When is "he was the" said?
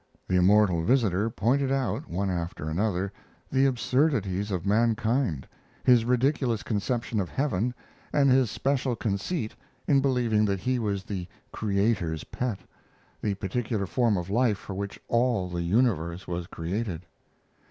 10.61-11.27